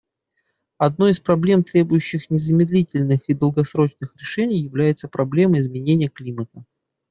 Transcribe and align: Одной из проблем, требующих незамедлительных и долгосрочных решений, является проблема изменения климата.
Одной 0.79 1.11
из 1.11 1.19
проблем, 1.19 1.63
требующих 1.63 2.31
незамедлительных 2.31 3.19
и 3.27 3.35
долгосрочных 3.35 4.15
решений, 4.17 4.57
является 4.59 5.07
проблема 5.07 5.59
изменения 5.59 6.09
климата. 6.09 6.65